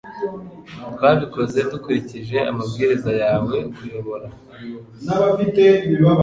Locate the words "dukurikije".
1.71-2.37